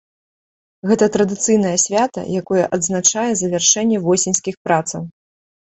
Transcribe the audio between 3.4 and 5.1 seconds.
завяршэнне восеньскіх працаў.